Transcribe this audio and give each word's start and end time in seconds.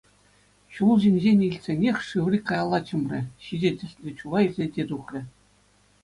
Чул 0.75 0.93
ҫинчен 1.01 1.39
илтсенех 1.47 1.97
Шыври 2.07 2.39
каялла 2.47 2.79
чӑмрӗ— 2.87 3.19
ҫичӗ 3.47 3.71
тӗслӗ 3.81 4.09
чула 4.23 4.39
илсе 4.47 4.65
те 4.79 4.83
тухрӗ. 4.93 5.21